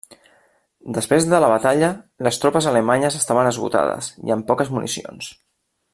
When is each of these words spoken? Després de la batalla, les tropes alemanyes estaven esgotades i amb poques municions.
Després 0.97 1.27
de 1.33 1.41
la 1.43 1.49
batalla, 1.51 1.89
les 2.29 2.41
tropes 2.45 2.69
alemanyes 2.73 3.19
estaven 3.23 3.51
esgotades 3.53 4.11
i 4.29 4.35
amb 4.37 4.49
poques 4.49 4.73
municions. 4.79 5.31